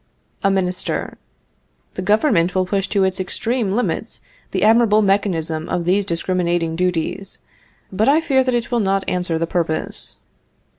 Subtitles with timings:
[0.43, 1.19] "A Minister.
[1.93, 7.37] The government will push to its extreme limits the admirable mechanism of these discriminating duties,
[7.91, 10.17] but I fear that it will not answer the purpose.